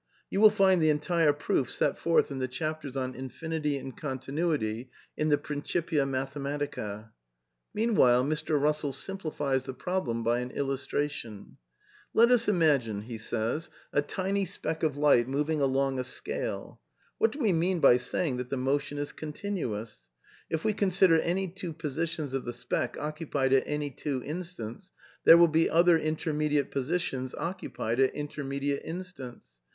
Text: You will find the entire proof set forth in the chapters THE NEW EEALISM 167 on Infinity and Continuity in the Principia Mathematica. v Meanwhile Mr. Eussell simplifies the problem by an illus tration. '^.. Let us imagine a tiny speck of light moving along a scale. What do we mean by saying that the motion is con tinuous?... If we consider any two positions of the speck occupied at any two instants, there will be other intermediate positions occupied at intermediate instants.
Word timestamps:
You 0.31 0.41
will 0.41 0.49
find 0.49 0.81
the 0.81 0.89
entire 0.89 1.31
proof 1.31 1.69
set 1.69 1.95
forth 1.95 2.31
in 2.31 2.39
the 2.39 2.47
chapters 2.47 2.93
THE 2.95 3.01
NEW 3.01 3.13
EEALISM 3.13 3.21
167 3.21 3.53
on 3.53 3.53
Infinity 3.53 3.77
and 3.77 3.95
Continuity 3.95 4.89
in 5.15 5.29
the 5.29 5.37
Principia 5.37 6.05
Mathematica. 6.05 7.03
v 7.11 7.11
Meanwhile 7.75 8.23
Mr. 8.23 8.59
Eussell 8.59 8.95
simplifies 8.95 9.65
the 9.65 9.75
problem 9.75 10.23
by 10.23 10.39
an 10.39 10.49
illus 10.55 10.87
tration. 10.87 11.29
'^.. 11.43 11.55
Let 12.15 12.31
us 12.31 12.47
imagine 12.49 13.05
a 13.93 14.01
tiny 14.01 14.43
speck 14.45 14.81
of 14.81 14.97
light 14.97 15.27
moving 15.27 15.61
along 15.61 15.99
a 15.99 16.03
scale. 16.03 16.81
What 17.19 17.31
do 17.31 17.37
we 17.37 17.53
mean 17.53 17.79
by 17.79 17.97
saying 17.97 18.37
that 18.37 18.49
the 18.49 18.57
motion 18.57 18.97
is 18.97 19.11
con 19.11 19.33
tinuous?... 19.33 20.07
If 20.49 20.65
we 20.65 20.73
consider 20.73 21.19
any 21.19 21.47
two 21.47 21.73
positions 21.73 22.33
of 22.33 22.45
the 22.45 22.53
speck 22.53 22.97
occupied 22.99 23.53
at 23.53 23.67
any 23.67 23.91
two 23.91 24.23
instants, 24.25 24.91
there 25.25 25.37
will 25.37 25.47
be 25.47 25.69
other 25.69 25.95
intermediate 25.99 26.71
positions 26.71 27.35
occupied 27.37 27.99
at 27.99 28.15
intermediate 28.15 28.81
instants. 28.83 29.47